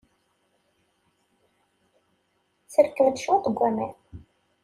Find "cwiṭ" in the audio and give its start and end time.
3.23-3.45